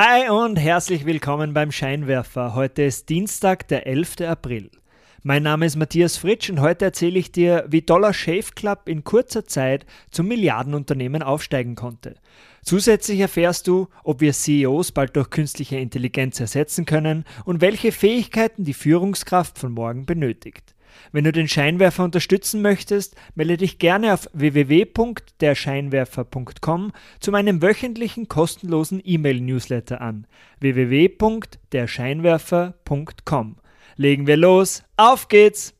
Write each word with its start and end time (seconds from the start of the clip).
Hi 0.00 0.30
und 0.30 0.54
herzlich 0.54 1.06
willkommen 1.06 1.54
beim 1.54 1.72
Scheinwerfer. 1.72 2.54
Heute 2.54 2.84
ist 2.84 3.08
Dienstag, 3.08 3.66
der 3.66 3.88
11. 3.88 4.20
April. 4.20 4.70
Mein 5.24 5.42
Name 5.42 5.66
ist 5.66 5.74
Matthias 5.74 6.16
Fritsch 6.16 6.48
und 6.50 6.60
heute 6.60 6.84
erzähle 6.84 7.18
ich 7.18 7.32
dir, 7.32 7.64
wie 7.66 7.82
Dollar 7.82 8.14
Shave 8.14 8.52
Club 8.54 8.82
in 8.84 9.02
kurzer 9.02 9.44
Zeit 9.44 9.86
zum 10.12 10.28
Milliardenunternehmen 10.28 11.24
aufsteigen 11.24 11.74
konnte. 11.74 12.14
Zusätzlich 12.62 13.18
erfährst 13.18 13.66
du, 13.66 13.88
ob 14.04 14.20
wir 14.20 14.32
CEOs 14.32 14.92
bald 14.92 15.16
durch 15.16 15.30
künstliche 15.30 15.78
Intelligenz 15.78 16.38
ersetzen 16.38 16.84
können 16.84 17.24
und 17.44 17.60
welche 17.60 17.90
Fähigkeiten 17.90 18.62
die 18.62 18.74
Führungskraft 18.74 19.58
von 19.58 19.72
morgen 19.72 20.06
benötigt. 20.06 20.76
Wenn 21.12 21.24
du 21.24 21.32
den 21.32 21.48
Scheinwerfer 21.48 22.04
unterstützen 22.04 22.62
möchtest, 22.62 23.16
melde 23.34 23.56
dich 23.56 23.78
gerne 23.78 24.14
auf 24.14 24.28
www.derscheinwerfer.com 24.32 26.92
zu 27.20 27.30
meinem 27.30 27.62
wöchentlichen 27.62 28.28
kostenlosen 28.28 29.00
E-Mail-Newsletter 29.04 30.00
an. 30.00 30.26
www.derscheinwerfer.com. 30.60 33.56
Legen 33.96 34.26
wir 34.26 34.36
los, 34.36 34.82
auf 34.96 35.28
geht's! 35.28 35.74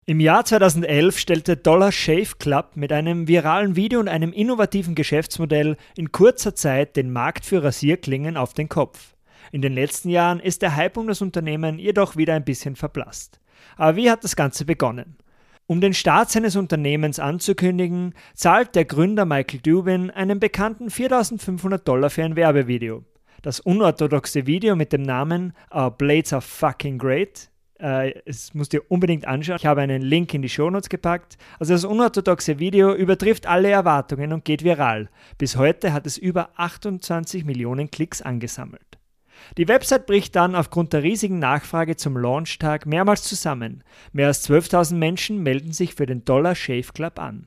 Im 0.07 0.21
Jahr 0.21 0.45
2011 0.45 1.19
stellte 1.19 1.57
Dollar 1.57 1.91
Shave 1.91 2.37
Club 2.39 2.73
mit 2.75 2.93
einem 2.93 3.27
viralen 3.27 3.75
Video 3.75 4.01
und 4.01 4.09
einem 4.09 4.35
innovativen 4.35 4.95
Geschäftsmodell 4.95 5.79
in 5.97 6.13
kurzer 6.13 6.55
Zeit 6.55 6.97
den 6.97 7.11
Markt 7.11 7.47
für 7.47 7.65
Rasierklingen 7.65 8.37
auf 8.37 8.53
den 8.53 8.69
Kopf. 8.69 9.15
In 9.51 9.63
den 9.63 9.73
letzten 9.73 10.11
Jahren 10.11 10.41
ist 10.41 10.61
der 10.61 10.77
Hype 10.77 10.99
um 10.99 11.07
das 11.07 11.23
Unternehmen 11.23 11.79
jedoch 11.79 12.17
wieder 12.17 12.35
ein 12.35 12.45
bisschen 12.45 12.77
verblasst. 12.77 13.41
Aber 13.79 13.97
wie 13.97 14.11
hat 14.11 14.25
das 14.25 14.37
Ganze 14.37 14.67
begonnen? 14.67 15.17
Um 15.67 15.81
den 15.81 15.95
Start 15.95 16.29
seines 16.29 16.55
Unternehmens 16.55 17.19
anzukündigen, 17.19 18.13
zahlt 18.35 18.75
der 18.75 18.85
Gründer 18.85 19.25
Michael 19.25 19.61
Dubin 19.61 20.11
einem 20.11 20.39
Bekannten 20.39 20.91
4500 20.91 21.89
Dollar 21.89 22.11
für 22.11 22.25
ein 22.25 22.37
Werbevideo. 22.37 23.05
Das 23.41 23.59
unorthodoxe 23.59 24.47
Video 24.47 24.77
mit 24.77 24.93
dem 24.93 25.01
Namen 25.01 25.55
Our 25.75 25.93
Blades 25.93 26.35
Are 26.35 26.43
Fucking 26.43 26.99
Great 26.99 27.49
äh, 27.85 28.23
es 28.25 28.55
musst 28.55 28.73
dir 28.73 28.91
unbedingt 28.91 29.29
anschauen. 29.29 29.59
Ich 29.59 29.67
habe 29.67 29.83
einen 29.83 30.01
Link 30.01 30.33
in 30.33 30.41
die 30.41 30.49
Shownotes 30.49 30.89
gepackt. 30.89 31.37
Also 31.59 31.75
das 31.75 31.85
unorthodoxe 31.85 32.59
Video 32.59 32.95
übertrifft 32.95 33.47
alle 33.47 33.71
Erwartungen 33.71 34.33
und 34.33 34.45
geht 34.45 34.65
viral. 34.65 35.11
Bis 35.37 35.57
heute 35.57 35.93
hat 35.93 36.07
es 36.07 36.17
über 36.17 36.49
28 36.57 37.45
Millionen 37.45 37.91
Klicks 37.91 38.23
angesammelt. 38.23 38.99
Die 39.59 39.69
Website 39.69 40.07
bricht 40.07 40.35
dann 40.37 40.55
aufgrund 40.55 40.95
der 40.95 41.03
riesigen 41.03 41.39
Nachfrage 41.39 41.97
zum 41.97 42.17
Launchtag 42.17 42.87
mehrmals 42.87 43.25
zusammen. 43.25 43.85
Mehr 44.13 44.29
als 44.29 44.49
12.000 44.49 44.95
Menschen 44.95 45.43
melden 45.43 45.73
sich 45.73 45.95
für 45.95 46.07
den 46.07 46.25
Dollar 46.25 46.55
Shave 46.55 46.93
Club 46.95 47.19
an. 47.19 47.47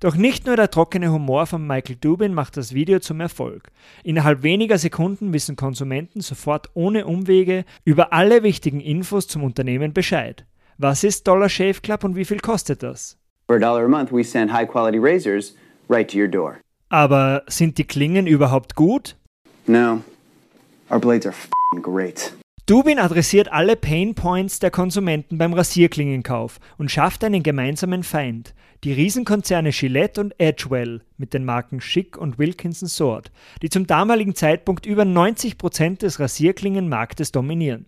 Doch 0.00 0.14
nicht 0.14 0.46
nur 0.46 0.54
der 0.54 0.70
trockene 0.70 1.10
Humor 1.10 1.46
von 1.46 1.66
Michael 1.66 1.96
Dubin 1.96 2.32
macht 2.32 2.56
das 2.56 2.72
Video 2.72 3.00
zum 3.00 3.20
Erfolg. 3.20 3.70
Innerhalb 4.04 4.44
weniger 4.44 4.78
Sekunden 4.78 5.32
wissen 5.32 5.56
Konsumenten 5.56 6.20
sofort 6.20 6.68
ohne 6.74 7.06
Umwege 7.06 7.64
über 7.84 8.12
alle 8.12 8.44
wichtigen 8.44 8.80
Infos 8.80 9.26
zum 9.26 9.42
Unternehmen 9.42 9.92
Bescheid. 9.92 10.46
Was 10.76 11.02
ist 11.02 11.26
Dollar 11.26 11.48
Shave 11.48 11.80
Club 11.82 12.04
und 12.04 12.14
wie 12.14 12.24
viel 12.24 12.38
kostet 12.38 12.84
das? 12.84 13.18
For 13.48 13.56
a 13.56 13.58
dollar 13.58 13.84
a 13.84 13.88
month, 13.88 14.12
we 14.12 14.22
send 14.22 14.52
high 14.52 14.68
quality 14.68 14.98
razors 14.98 15.56
right 15.88 16.08
to 16.08 16.16
your 16.16 16.28
door. 16.28 16.58
Aber 16.90 17.42
sind 17.48 17.78
die 17.78 17.84
Klingen 17.84 18.28
überhaupt 18.28 18.76
gut? 18.76 19.16
No, 19.66 20.02
our 20.90 21.00
blades 21.00 21.26
are 21.26 21.34
great. 21.82 22.32
Dubin 22.68 22.98
adressiert 22.98 23.50
alle 23.50 23.76
Pain 23.76 24.14
Points 24.14 24.58
der 24.58 24.70
Konsumenten 24.70 25.38
beim 25.38 25.54
Rasierklingenkauf 25.54 26.60
und 26.76 26.90
schafft 26.90 27.24
einen 27.24 27.42
gemeinsamen 27.42 28.02
Feind. 28.02 28.54
Die 28.84 28.92
Riesenkonzerne 28.92 29.70
Gillette 29.70 30.20
und 30.20 30.34
Edgewell 30.36 31.00
mit 31.16 31.32
den 31.32 31.46
Marken 31.46 31.80
Schick 31.80 32.18
und 32.18 32.38
Wilkinson 32.38 32.86
Sword, 32.86 33.32
die 33.62 33.70
zum 33.70 33.86
damaligen 33.86 34.34
Zeitpunkt 34.34 34.84
über 34.84 35.04
90% 35.04 36.00
des 36.00 36.20
Rasierklingenmarktes 36.20 37.32
dominieren. 37.32 37.86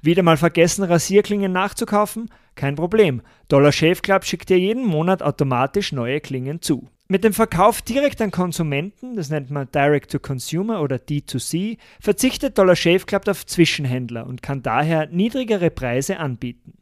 Wieder 0.00 0.22
mal 0.22 0.36
vergessen, 0.36 0.84
Rasierklingen 0.84 1.50
nachzukaufen? 1.50 2.30
Kein 2.54 2.76
Problem. 2.76 3.20
Dollar 3.48 3.72
Shave 3.72 4.00
Club 4.00 4.24
schickt 4.24 4.48
dir 4.48 4.60
jeden 4.60 4.86
Monat 4.86 5.24
automatisch 5.24 5.90
neue 5.90 6.20
Klingen 6.20 6.62
zu. 6.62 6.88
Mit 7.14 7.22
dem 7.22 7.32
Verkauf 7.32 7.80
direkt 7.80 8.20
an 8.20 8.32
Konsumenten, 8.32 9.14
das 9.14 9.30
nennt 9.30 9.48
man 9.48 9.70
Direct 9.72 10.10
to 10.10 10.18
Consumer 10.18 10.82
oder 10.82 10.96
D2C, 10.96 11.78
verzichtet 12.00 12.58
Dollar 12.58 12.74
Shave 12.74 13.06
Club 13.06 13.28
auf 13.28 13.46
Zwischenhändler 13.46 14.26
und 14.26 14.42
kann 14.42 14.64
daher 14.64 15.06
niedrigere 15.06 15.70
Preise 15.70 16.18
anbieten. 16.18 16.72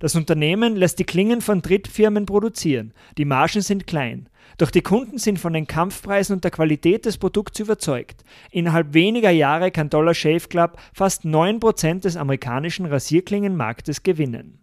Das 0.00 0.14
Unternehmen 0.14 0.76
lässt 0.76 0.98
die 0.98 1.04
Klingen 1.04 1.42
von 1.42 1.60
Drittfirmen 1.60 2.24
produzieren. 2.24 2.94
Die 3.18 3.26
Margen 3.26 3.60
sind 3.60 3.86
klein. 3.86 4.30
Doch 4.56 4.70
die 4.70 4.80
Kunden 4.80 5.18
sind 5.18 5.38
von 5.38 5.52
den 5.52 5.66
Kampfpreisen 5.66 6.36
und 6.36 6.44
der 6.44 6.52
Qualität 6.52 7.04
des 7.04 7.18
Produkts 7.18 7.60
überzeugt. 7.60 8.24
Innerhalb 8.50 8.94
weniger 8.94 9.30
Jahre 9.30 9.70
kann 9.70 9.90
Dollar 9.90 10.14
Shave 10.14 10.48
Club 10.48 10.78
fast 10.94 11.26
9% 11.26 12.00
des 12.00 12.16
amerikanischen 12.16 12.86
Rasierklingenmarktes 12.86 14.02
gewinnen. 14.02 14.61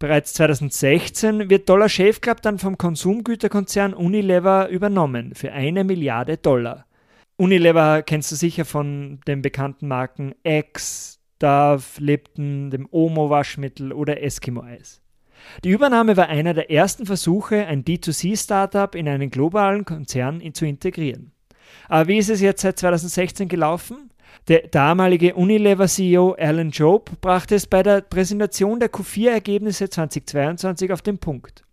Bereits 0.00 0.32
2016 0.32 1.50
wird 1.50 1.68
Dollar 1.68 1.90
Shave 1.90 2.20
Club 2.20 2.40
dann 2.40 2.58
vom 2.58 2.78
Konsumgüterkonzern 2.78 3.92
Unilever 3.92 4.70
übernommen 4.70 5.34
für 5.34 5.52
eine 5.52 5.84
Milliarde 5.84 6.38
Dollar. 6.38 6.86
Unilever 7.36 8.02
kennst 8.02 8.32
du 8.32 8.36
sicher 8.36 8.64
von 8.64 9.20
den 9.28 9.42
bekannten 9.42 9.88
Marken 9.88 10.34
X, 10.42 11.20
Dove, 11.38 11.84
Lipton, 11.98 12.70
dem 12.70 12.88
Omo-Waschmittel 12.90 13.92
oder 13.92 14.22
Eskimo-Eis. 14.22 15.02
Die 15.64 15.70
Übernahme 15.70 16.16
war 16.16 16.28
einer 16.28 16.54
der 16.54 16.70
ersten 16.70 17.04
Versuche, 17.04 17.66
ein 17.66 17.84
D2C-Startup 17.84 18.94
in 18.94 19.06
einen 19.06 19.28
globalen 19.28 19.84
Konzern 19.84 20.40
zu 20.54 20.64
integrieren. 20.64 21.32
Aber 21.88 22.08
wie 22.08 22.16
ist 22.16 22.30
es 22.30 22.40
jetzt 22.40 22.62
seit 22.62 22.78
2016 22.78 23.48
gelaufen? 23.48 24.09
Der 24.48 24.68
damalige 24.68 25.34
Unilever-CEO 25.34 26.32
Alan 26.38 26.70
Job 26.70 27.10
brachte 27.20 27.54
es 27.54 27.66
bei 27.66 27.82
der 27.82 28.00
Präsentation 28.00 28.80
der 28.80 28.90
Q4-Ergebnisse 28.90 29.88
2022 29.88 30.92
auf 30.92 31.02
den 31.02 31.18
Punkt. 31.18 31.64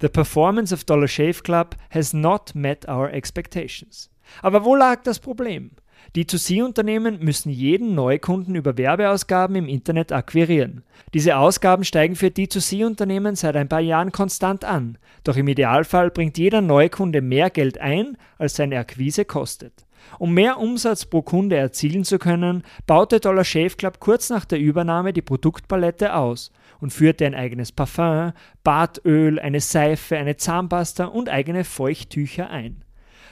The 0.00 0.08
performance 0.08 0.74
of 0.74 0.84
Dollar 0.84 1.08
Shave 1.08 1.42
Club 1.42 1.76
has 1.90 2.12
not 2.12 2.54
met 2.54 2.88
our 2.88 3.12
expectations. 3.12 4.10
Aber 4.42 4.64
wo 4.64 4.74
lag 4.74 5.02
das 5.02 5.20
Problem? 5.20 5.70
Die 6.14 6.24
D2C-Unternehmen 6.24 7.18
müssen 7.20 7.50
jeden 7.50 7.94
Neukunden 7.94 8.54
über 8.54 8.78
Werbeausgaben 8.78 9.56
im 9.56 9.68
Internet 9.68 10.12
akquirieren. 10.12 10.82
Diese 11.14 11.36
Ausgaben 11.36 11.84
steigen 11.84 12.16
für 12.16 12.26
D2C-Unternehmen 12.26 13.34
seit 13.34 13.56
ein 13.56 13.68
paar 13.68 13.80
Jahren 13.80 14.12
konstant 14.12 14.64
an, 14.64 14.98
doch 15.24 15.36
im 15.36 15.48
Idealfall 15.48 16.10
bringt 16.10 16.38
jeder 16.38 16.60
Neukunde 16.60 17.22
mehr 17.22 17.50
Geld 17.50 17.78
ein, 17.78 18.16
als 18.38 18.56
seine 18.56 18.78
Akquise 18.78 19.24
kostet. 19.24 19.85
Um 20.18 20.34
mehr 20.34 20.58
Umsatz 20.58 21.04
pro 21.06 21.22
Kunde 21.22 21.56
erzielen 21.56 22.04
zu 22.04 22.18
können, 22.18 22.62
baute 22.86 23.20
Dollar 23.20 23.44
Shave 23.44 23.76
Club 23.76 24.00
kurz 24.00 24.30
nach 24.30 24.44
der 24.44 24.58
Übernahme 24.58 25.12
die 25.12 25.22
Produktpalette 25.22 26.14
aus 26.14 26.50
und 26.80 26.92
führte 26.92 27.26
ein 27.26 27.34
eigenes 27.34 27.72
Parfum, 27.72 28.32
Bartöl, 28.64 29.38
eine 29.38 29.60
Seife, 29.60 30.16
eine 30.16 30.36
Zahnpasta 30.36 31.06
und 31.06 31.28
eigene 31.28 31.64
Feuchttücher 31.64 32.50
ein. 32.50 32.82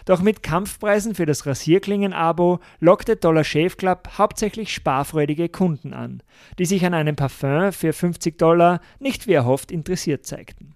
Doch 0.05 0.21
mit 0.21 0.43
Kampfpreisen 0.43 1.15
für 1.15 1.25
das 1.25 1.47
Rasierklingen-Abo 1.47 2.61
lockte 2.81 3.17
Dollar 3.17 3.45
Shave 3.45 3.77
Club 3.77 4.11
hauptsächlich 4.19 4.75
sparfreudige 4.75 5.49
Kunden 5.49 5.95
an, 5.95 6.23
die 6.59 6.67
sich 6.67 6.85
an 6.85 6.93
einem 6.93 7.17
Parfum 7.17 7.73
für 7.73 7.93
50 7.93 8.39
Dollar 8.39 8.81
nicht 8.99 9.27
wie 9.27 9.33
erhofft 9.33 9.73
interessiert 9.73 10.27
zeigten. 10.27 10.74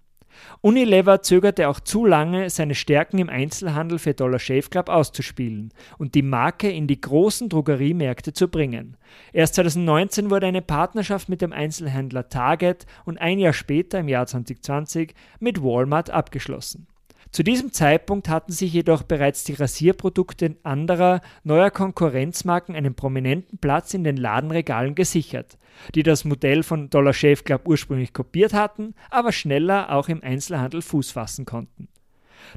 Unilever 0.60 1.22
zögerte 1.22 1.68
auch 1.68 1.80
zu 1.80 2.04
lange, 2.04 2.50
seine 2.50 2.74
Stärken 2.74 3.18
im 3.18 3.28
Einzelhandel 3.28 3.98
für 3.98 4.14
Dollar 4.14 4.38
Shave 4.38 4.68
Club 4.68 4.88
auszuspielen 4.88 5.72
und 5.98 6.14
die 6.14 6.22
Marke 6.22 6.70
in 6.70 6.86
die 6.86 7.00
großen 7.00 7.48
Drogeriemärkte 7.48 8.32
zu 8.32 8.48
bringen. 8.48 8.96
Erst 9.32 9.54
2019 9.54 10.30
wurde 10.30 10.46
eine 10.46 10.62
Partnerschaft 10.62 11.28
mit 11.28 11.42
dem 11.42 11.52
Einzelhändler 11.52 12.28
Target 12.28 12.86
und 13.04 13.18
ein 13.18 13.38
Jahr 13.38 13.52
später, 13.52 14.00
im 14.00 14.08
Jahr 14.08 14.26
2020, 14.26 15.14
mit 15.40 15.62
Walmart 15.62 16.10
abgeschlossen. 16.10 16.86
Zu 17.30 17.42
diesem 17.42 17.72
Zeitpunkt 17.72 18.28
hatten 18.28 18.52
sich 18.52 18.72
jedoch 18.72 19.02
bereits 19.02 19.44
die 19.44 19.52
Rasierprodukte 19.52 20.56
anderer 20.62 21.20
neuer 21.44 21.70
Konkurrenzmarken 21.70 22.74
einen 22.74 22.94
prominenten 22.94 23.58
Platz 23.58 23.92
in 23.92 24.02
den 24.02 24.16
Ladenregalen 24.16 24.94
gesichert, 24.94 25.58
die 25.94 26.02
das 26.02 26.24
Modell 26.24 26.62
von 26.62 26.88
Dollar 26.88 27.12
Shave 27.12 27.42
Club 27.42 27.62
ursprünglich 27.66 28.12
kopiert 28.12 28.54
hatten, 28.54 28.94
aber 29.10 29.32
schneller 29.32 29.92
auch 29.92 30.08
im 30.08 30.22
Einzelhandel 30.22 30.80
Fuß 30.80 31.10
fassen 31.10 31.44
konnten. 31.44 31.88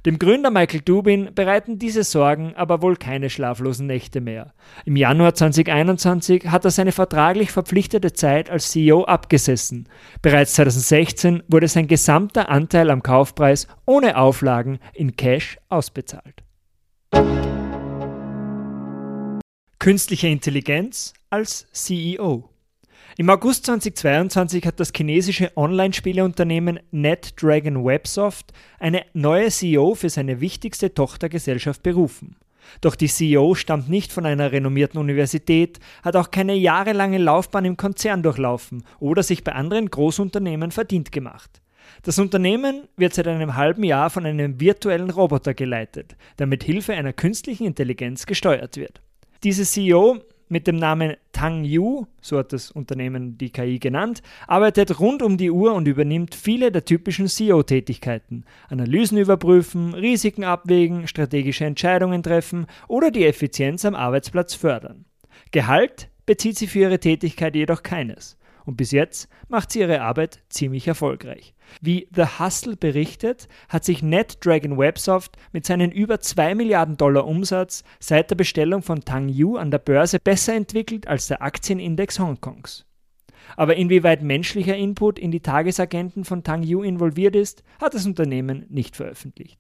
Dem 0.06 0.20
Gründer 0.20 0.50
Michael 0.52 0.82
Dubin 0.82 1.34
bereiten 1.34 1.78
diese 1.78 2.04
Sorgen 2.04 2.54
aber 2.56 2.82
wohl 2.82 2.96
keine 2.96 3.30
schlaflosen 3.30 3.88
Nächte 3.88 4.22
mehr. 4.22 4.54
Im 4.86 4.96
Januar 4.96 5.34
2021 5.34 6.48
hat 6.48 6.66
er 6.66 6.72
seine 6.72 6.92
vertraglich 6.92 7.52
verpflichtete 7.52 8.14
Zeit 8.14 8.50
als 8.50 8.72
CEO 8.72 9.04
abgesessen. 9.04 9.88
Bereits 10.22 10.54
2016 10.54 11.44
wurde 11.48 11.68
sein 11.68 11.88
gesamter 11.88 12.50
Anteil 12.50 12.90
am 12.90 13.04
Kaufpreis 13.04 13.68
ohne 13.86 14.18
Auflagen 14.18 14.80
in 14.94 15.16
Cash 15.16 15.58
ausbezahlt. 15.70 16.44
Künstliche 19.80 20.28
Intelligenz 20.28 21.14
als 21.30 21.68
CEO. 21.72 22.50
Im 23.18 23.30
August 23.30 23.66
2022 23.66 24.66
hat 24.66 24.80
das 24.80 24.94
chinesische 24.96 25.52
Online-Spieleunternehmen 25.58 26.80
NetDragon 26.92 27.84
Websoft 27.84 28.54
eine 28.80 29.04
neue 29.14 29.50
CEO 29.50 29.96
für 29.96 30.10
seine 30.10 30.40
wichtigste 30.40 30.94
Tochtergesellschaft 30.94 31.84
berufen. 31.84 32.38
Doch 32.80 32.96
die 32.96 33.10
CEO 33.10 33.54
stammt 33.56 33.90
nicht 33.90 34.14
von 34.14 34.26
einer 34.26 34.54
renommierten 34.54 34.98
Universität, 34.98 35.80
hat 36.04 36.16
auch 36.16 36.32
keine 36.32 36.56
jahrelange 36.56 37.18
Laufbahn 37.18 37.66
im 37.66 37.76
Konzern 37.76 38.24
durchlaufen 38.24 38.84
oder 39.00 39.24
sich 39.24 39.44
bei 39.44 39.52
anderen 39.52 39.90
Großunternehmen 39.90 40.72
verdient 40.72 41.12
gemacht. 41.12 41.62
Das 42.04 42.18
Unternehmen 42.18 42.88
wird 42.96 43.14
seit 43.14 43.28
einem 43.28 43.58
halben 43.58 43.84
Jahr 43.84 44.10
von 44.10 44.26
einem 44.26 44.62
virtuellen 44.62 45.10
Roboter 45.10 45.54
geleitet, 45.54 46.16
der 46.40 46.48
mit 46.48 46.64
Hilfe 46.64 46.94
einer 46.94 47.12
künstlichen 47.12 47.66
Intelligenz 47.66 48.26
gesteuert 48.26 48.78
wird. 48.78 49.02
Diese 49.44 49.66
CEO 49.66 50.22
mit 50.52 50.68
dem 50.68 50.76
Namen 50.76 51.16
Tang 51.32 51.64
Yu, 51.64 52.06
so 52.22 52.38
hat 52.38 52.54
das 52.54 52.70
Unternehmen 52.72 53.38
die 53.38 53.50
KI 53.50 53.80
genannt, 53.80 54.22
arbeitet 54.48 55.00
rund 55.00 55.24
um 55.24 55.38
die 55.38 55.50
Uhr 55.50 55.74
und 55.74 55.88
übernimmt 55.88 56.36
viele 56.36 56.72
der 56.72 56.86
typischen 56.86 57.28
CEO-Tätigkeiten. 57.28 58.44
Analysen 58.70 59.18
überprüfen, 59.18 59.94
Risiken 59.94 60.44
abwägen, 60.44 61.08
strategische 61.08 61.66
Entscheidungen 61.66 62.22
treffen 62.22 62.68
oder 62.88 63.12
die 63.12 63.26
Effizienz 63.26 63.86
am 63.86 63.96
Arbeitsplatz 63.96 64.54
fördern. 64.54 65.06
Gehalt 65.52 66.10
bezieht 66.26 66.58
sie 66.58 66.68
für 66.68 66.80
ihre 66.80 67.00
Tätigkeit 67.00 67.56
jedoch 67.56 67.82
keines. 67.82 68.38
Und 68.66 68.78
bis 68.78 68.92
jetzt 68.92 69.28
macht 69.48 69.72
sie 69.72 69.80
ihre 69.80 70.02
Arbeit 70.02 70.40
ziemlich 70.50 70.88
erfolgreich. 70.88 71.54
Wie 71.82 72.08
The 72.14 72.40
Hustle 72.40 72.76
berichtet, 72.76 73.48
hat 73.70 73.86
sich 73.86 74.04
NetDragon 74.04 74.78
Websoft 74.78 75.38
mit 75.52 75.66
seinen 75.66 75.92
über 75.92 76.20
2 76.20 76.56
Milliarden 76.56 76.98
Dollar 76.98 77.26
Umsatz 77.26 77.84
seit 78.00 78.30
der 78.30 78.36
Bestellung 78.36 78.82
von 78.82 79.04
Tang 79.04 79.30
Yu 79.30 79.58
an 79.58 79.72
der 79.72 79.80
Börse 79.80 80.20
besser 80.20 80.54
entwickelt 80.54 81.08
als 81.08 81.28
der 81.28 81.42
Aktienindex 81.42 82.20
Hongkongs. 82.20 82.86
Aber 83.56 83.76
inwieweit 83.76 84.22
menschlicher 84.22 84.76
Input 84.76 85.20
in 85.20 85.32
die 85.32 85.42
Tagesagenten 85.42 86.24
von 86.24 86.44
Tang 86.44 86.64
Yu 86.64 86.84
involviert 86.84 87.36
ist, 87.36 87.64
hat 87.80 87.94
das 87.94 88.06
Unternehmen 88.06 88.66
nicht 88.70 88.96
veröffentlicht. 88.96 89.60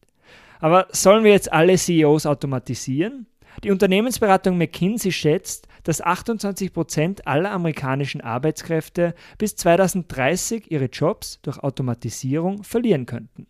Aber 0.59 0.88
sollen 0.92 1.24
wir 1.24 1.31
jetzt 1.31 1.51
alle 1.51 1.75
CEOs 1.75 2.25
automatisieren? 2.25 3.25
Die 3.63 3.71
Unternehmensberatung 3.71 4.57
McKinsey 4.57 5.12
schätzt, 5.12 5.68
dass 5.83 6.01
28 6.01 6.74
Prozent 6.74 7.27
aller 7.27 7.51
amerikanischen 7.51 8.21
Arbeitskräfte 8.21 9.13
bis 9.38 9.56
2030 9.56 10.71
ihre 10.71 10.86
Jobs 10.86 11.39
durch 11.42 11.59
Automatisierung 11.59 12.63
verlieren 12.63 13.06
könnten. 13.06 13.48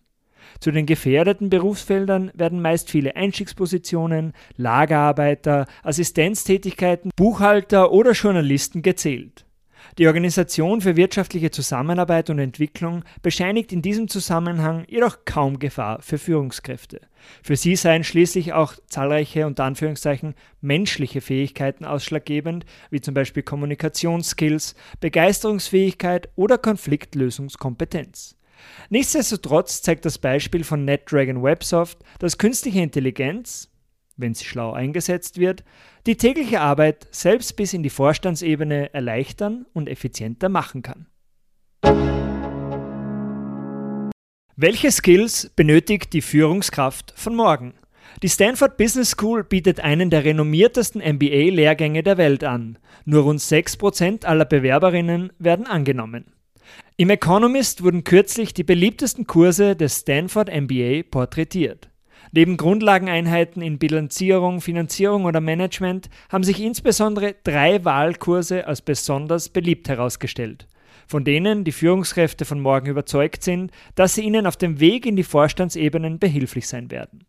Zu 0.59 0.71
den 0.71 0.85
gefährdeten 0.85 1.49
Berufsfeldern 1.49 2.31
werden 2.33 2.61
meist 2.61 2.89
viele 2.89 3.15
Einstiegspositionen, 3.15 4.33
Lagerarbeiter, 4.57 5.67
Assistenztätigkeiten, 5.83 7.11
Buchhalter 7.15 7.91
oder 7.91 8.11
Journalisten 8.11 8.81
gezählt. 8.81 9.45
Die 9.97 10.07
Organisation 10.07 10.81
für 10.81 10.95
wirtschaftliche 10.95 11.51
Zusammenarbeit 11.51 12.29
und 12.29 12.39
Entwicklung 12.39 13.03
bescheinigt 13.21 13.71
in 13.71 13.81
diesem 13.81 14.07
Zusammenhang 14.07 14.85
jedoch 14.87 15.25
kaum 15.25 15.59
Gefahr 15.59 16.01
für 16.01 16.17
Führungskräfte. 16.17 17.01
Für 17.43 17.55
sie 17.55 17.75
seien 17.75 18.03
schließlich 18.03 18.53
auch 18.53 18.73
zahlreiche 18.87 19.45
unter 19.45 19.65
Anführungszeichen 19.65 20.35
menschliche 20.61 21.21
Fähigkeiten 21.21 21.85
ausschlaggebend, 21.85 22.65
wie 22.89 23.01
zum 23.01 23.13
Beispiel 23.13 23.43
Kommunikationsskills, 23.43 24.75
Begeisterungsfähigkeit 24.99 26.29
oder 26.35 26.57
Konfliktlösungskompetenz. 26.57 28.37
Nichtsdestotrotz 28.89 29.81
zeigt 29.81 30.05
das 30.05 30.17
Beispiel 30.17 30.63
von 30.63 30.85
NetDragon 30.85 31.43
Websoft, 31.43 31.99
dass 32.19 32.37
künstliche 32.37 32.81
Intelligenz, 32.81 33.69
wenn 34.17 34.33
sie 34.33 34.45
schlau 34.45 34.73
eingesetzt 34.73 35.39
wird, 35.39 35.63
die 36.07 36.17
tägliche 36.17 36.61
Arbeit 36.61 37.07
selbst 37.11 37.55
bis 37.55 37.73
in 37.73 37.83
die 37.83 37.89
Vorstandsebene 37.89 38.93
erleichtern 38.93 39.65
und 39.73 39.87
effizienter 39.87 40.49
machen 40.49 40.81
kann. 40.81 41.07
Welche 44.55 44.91
Skills 44.91 45.51
benötigt 45.55 46.13
die 46.13 46.21
Führungskraft 46.21 47.13
von 47.15 47.35
morgen? 47.35 47.73
Die 48.21 48.29
Stanford 48.29 48.77
Business 48.77 49.11
School 49.11 49.43
bietet 49.43 49.79
einen 49.79 50.09
der 50.09 50.23
renommiertesten 50.23 51.01
MBA-Lehrgänge 51.01 52.03
der 52.03 52.17
Welt 52.17 52.43
an. 52.43 52.77
Nur 53.05 53.23
rund 53.23 53.39
6% 53.39 54.25
aller 54.25 54.45
Bewerberinnen 54.45 55.31
werden 55.39 55.65
angenommen. 55.65 56.33
Im 56.97 57.09
Economist 57.09 57.83
wurden 57.83 58.03
kürzlich 58.03 58.53
die 58.53 58.63
beliebtesten 58.63 59.25
Kurse 59.25 59.75
des 59.75 60.01
Stanford 60.01 60.49
MBA 60.49 61.03
porträtiert. 61.09 61.90
Neben 62.33 62.55
Grundlageneinheiten 62.55 63.61
in 63.61 63.77
Bilanzierung, 63.77 64.61
Finanzierung 64.61 65.25
oder 65.25 65.41
Management 65.41 66.09
haben 66.29 66.45
sich 66.45 66.61
insbesondere 66.61 67.35
drei 67.43 67.83
Wahlkurse 67.83 68.67
als 68.67 68.81
besonders 68.81 69.49
beliebt 69.49 69.89
herausgestellt, 69.89 70.67
von 71.07 71.25
denen 71.25 71.65
die 71.65 71.73
Führungskräfte 71.73 72.45
von 72.45 72.61
morgen 72.61 72.87
überzeugt 72.87 73.43
sind, 73.43 73.71
dass 73.95 74.15
sie 74.15 74.21
ihnen 74.21 74.47
auf 74.47 74.55
dem 74.55 74.79
Weg 74.79 75.05
in 75.05 75.17
die 75.17 75.23
Vorstandsebenen 75.23 76.19
behilflich 76.19 76.69
sein 76.69 76.89
werden. 76.89 77.25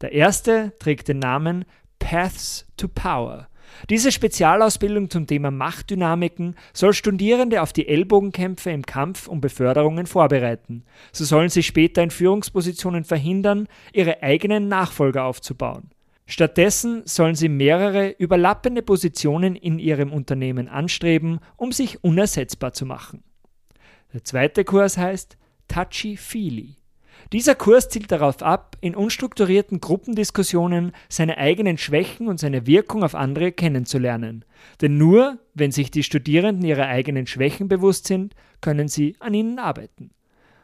Der 0.00 0.12
erste 0.12 0.72
trägt 0.78 1.08
den 1.08 1.18
Namen 1.18 1.66
Paths 1.98 2.66
to 2.78 2.88
Power 2.88 3.48
diese 3.90 4.12
Spezialausbildung 4.12 5.10
zum 5.10 5.26
Thema 5.26 5.50
Machtdynamiken 5.50 6.56
soll 6.72 6.92
Studierende 6.92 7.62
auf 7.62 7.72
die 7.72 7.88
Ellbogenkämpfe 7.88 8.70
im 8.70 8.84
Kampf 8.84 9.28
um 9.28 9.40
Beförderungen 9.40 10.06
vorbereiten. 10.06 10.84
So 11.12 11.24
sollen 11.24 11.48
sie 11.48 11.62
später 11.62 12.02
in 12.02 12.10
Führungspositionen 12.10 13.04
verhindern, 13.04 13.68
ihre 13.92 14.22
eigenen 14.22 14.68
Nachfolger 14.68 15.24
aufzubauen. 15.24 15.90
Stattdessen 16.26 17.02
sollen 17.04 17.36
sie 17.36 17.48
mehrere 17.48 18.10
überlappende 18.18 18.82
Positionen 18.82 19.54
in 19.54 19.78
ihrem 19.78 20.12
Unternehmen 20.12 20.68
anstreben, 20.68 21.38
um 21.56 21.70
sich 21.70 22.02
unersetzbar 22.02 22.72
zu 22.72 22.84
machen. 22.84 23.22
Der 24.12 24.24
zweite 24.24 24.64
Kurs 24.64 24.98
heißt 24.98 25.36
Touchy 25.68 26.16
Feely. 26.16 26.76
Dieser 27.32 27.54
Kurs 27.54 27.88
zielt 27.88 28.12
darauf 28.12 28.42
ab, 28.42 28.76
in 28.80 28.94
unstrukturierten 28.94 29.80
Gruppendiskussionen 29.80 30.92
seine 31.08 31.38
eigenen 31.38 31.78
Schwächen 31.78 32.28
und 32.28 32.38
seine 32.38 32.66
Wirkung 32.66 33.02
auf 33.02 33.14
andere 33.14 33.52
kennenzulernen. 33.52 34.44
Denn 34.80 34.96
nur, 34.96 35.38
wenn 35.54 35.72
sich 35.72 35.90
die 35.90 36.02
Studierenden 36.02 36.64
ihrer 36.64 36.86
eigenen 36.86 37.26
Schwächen 37.26 37.68
bewusst 37.68 38.06
sind, 38.06 38.34
können 38.60 38.88
sie 38.88 39.16
an 39.18 39.34
ihnen 39.34 39.58
arbeiten. 39.58 40.10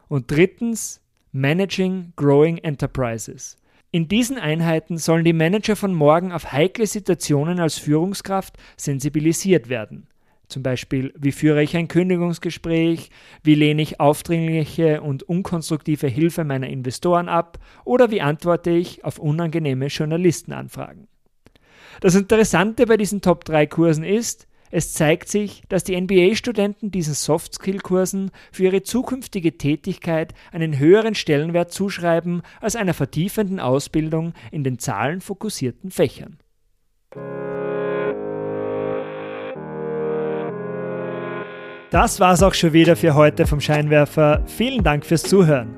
Und 0.09 0.31
drittens, 0.31 1.01
Managing 1.33 2.13
Growing 2.17 2.59
Enterprises. 2.59 3.57
In 3.91 4.09
diesen 4.09 4.39
Einheiten 4.39 4.99
sollen 4.99 5.25
die 5.25 5.33
Manager 5.33 5.77
von 5.77 5.95
morgen 5.95 6.33
auf 6.33 6.53
heikle 6.53 6.87
Situationen 6.87 7.61
als 7.61 7.79
Führungskraft 7.79 8.57
sensibilisiert 8.77 9.69
werden. 9.69 10.07
Zum 10.53 10.63
Beispiel, 10.63 11.15
wie 11.17 11.33
führe 11.33 11.63
ich 11.63 11.75
ein 11.79 11.89
Kündigungsgespräch, 11.89 13.09
wie 13.43 13.55
lehne 13.55 13.81
ich 13.81 14.01
aufdringliche 14.01 15.01
und 15.01 15.23
unkonstruktive 15.23 16.09
Hilfe 16.09 16.45
meiner 16.45 16.69
Investoren 16.69 17.31
ab 17.31 17.59
oder 17.87 18.11
wie 18.11 18.21
antworte 18.21 18.69
ich 18.69 19.03
auf 19.03 19.19
unangenehme 19.19 19.87
Journalistenanfragen. 19.87 21.09
Das 22.03 22.15
Interessante 22.15 22.85
bei 22.85 22.99
diesen 22.99 23.23
Top 23.23 23.47
3 23.47 23.67
Kursen 23.67 24.05
ist, 24.05 24.47
es 24.71 24.93
zeigt 24.93 25.31
sich, 25.31 25.63
dass 25.71 25.85
die 25.85 25.99
MBA-Studenten 25.99 26.91
diesen 26.91 27.15
Soft-Skill-Kursen 27.15 28.31
für 28.51 28.65
ihre 28.65 28.83
zukünftige 28.83 29.57
Tätigkeit 29.57 30.35
einen 30.51 30.79
höheren 30.79 31.15
Stellenwert 31.15 31.73
zuschreiben 31.73 32.43
als 32.61 32.77
einer 32.77 32.93
vertiefenden 32.93 33.59
Ausbildung 33.59 34.35
in 34.51 34.65
den 34.65 34.79
zahlenfokussierten 34.79 35.91
Fächern. 35.91 36.42
Das 41.93 42.19
war's 42.21 42.43
auch 42.43 42.55
schon 42.55 42.73
wieder 42.73 42.97
für 42.97 43.15
heute 43.15 43.47
vom 43.47 43.61
Scheinwerfer. 43.61 44.41
Vielen 44.47 44.83
Dank 44.83 45.05
fürs 45.05 45.25
Zuhören. 45.25 45.77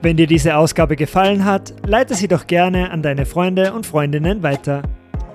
Wenn 0.00 0.16
dir 0.16 0.26
diese 0.26 0.56
Ausgabe 0.56 0.96
gefallen 0.96 1.44
hat, 1.44 1.74
leite 1.86 2.14
sie 2.14 2.26
doch 2.26 2.46
gerne 2.46 2.90
an 2.90 3.02
deine 3.02 3.26
Freunde 3.26 3.74
und 3.74 3.84
Freundinnen 3.84 4.42
weiter. 4.42 4.80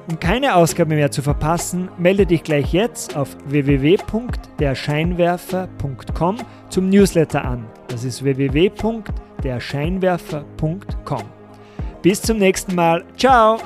Um 0.10 0.20
keine 0.20 0.56
Ausgabe 0.56 0.96
mehr 0.96 1.12
zu 1.12 1.22
verpassen, 1.22 1.90
melde 2.00 2.26
dich 2.26 2.42
gleich 2.42 2.74
jetzt 2.74 3.16
auf 3.16 3.38
www.derscheinwerfer.com 3.46 6.38
zum 6.70 6.90
Newsletter 6.90 7.46
an. 7.46 7.68
Das 7.88 8.04
ist 8.04 8.24
www.derscheinwerfer.com. 8.24 11.24
Bis 12.02 12.24
zum 12.24 12.40
nächsten 12.40 12.74
Mal. 12.74 13.04
Ciao! 13.18 13.60